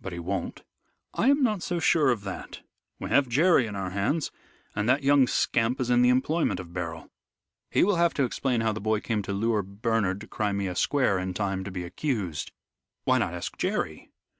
[0.00, 0.62] "But he won't."
[1.12, 2.60] "I am not so sure of that.
[3.00, 4.30] We have Jerry in our hands,
[4.76, 7.10] and that young scamp is in the employment of Beryl.
[7.68, 11.18] He will have to explain how the boy came to lure Bernard to Crimea Square
[11.18, 12.52] in time to be accused."
[13.02, 14.12] "Why not ask Jerry?"